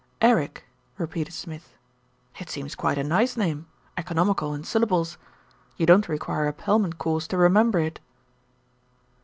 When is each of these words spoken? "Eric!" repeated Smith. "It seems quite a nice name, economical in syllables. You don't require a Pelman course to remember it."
"Eric!" 0.19 0.65
repeated 0.97 1.31
Smith. 1.31 1.75
"It 2.39 2.49
seems 2.49 2.73
quite 2.73 2.97
a 2.97 3.03
nice 3.03 3.37
name, 3.37 3.67
economical 3.95 4.51
in 4.51 4.63
syllables. 4.63 5.19
You 5.77 5.85
don't 5.85 6.09
require 6.09 6.47
a 6.47 6.53
Pelman 6.53 6.93
course 6.93 7.27
to 7.27 7.37
remember 7.37 7.77
it." 7.77 7.99